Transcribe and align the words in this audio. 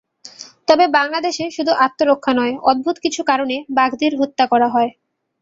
তবে 0.67 0.85
বাংলাদেশে 0.95 1.45
শুধু 1.51 1.71
আত্মরক্ষা 1.85 2.31
নয়, 2.33 2.53
অদ্ভুত 2.63 2.95
কিছু 2.99 3.21
কারণে 3.23 3.55
বাঘদের 3.77 4.11
হত্যা 4.19 4.45
করা 4.51 4.67
হয়। 4.69 4.91